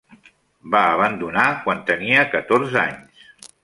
Va 0.75 0.81
abandonar 0.93 1.45
quan 1.67 1.87
tenia 1.93 2.27
catorze 2.35 2.85
anys. 2.91 3.27